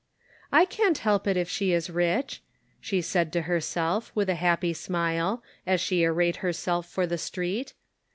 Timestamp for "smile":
4.73-5.43